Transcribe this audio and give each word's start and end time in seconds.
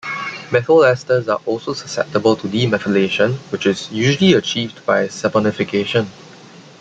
Methyl 0.51 0.79
esters 0.83 1.27
also 1.45 1.71
are 1.73 1.75
susceptible 1.75 2.35
to 2.35 2.47
demethylation, 2.47 3.35
which 3.51 3.67
is 3.67 3.91
usually 3.91 4.33
achieved 4.33 4.83
by 4.83 5.05
saponification. 5.05 6.07